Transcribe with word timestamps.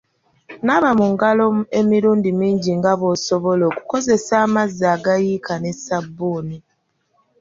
Naaba 0.65 0.89
mu 0.99 1.07
ngalo 1.13 1.45
emirundi 1.79 2.29
mingi 2.39 2.71
nga 2.77 2.91
bw’osobola 2.99 3.63
ng’okozesa 3.69 4.33
amazzi 4.45 4.83
agayiika 4.95 5.53
ne 5.59 5.71
ssabbuuni. 5.75 6.57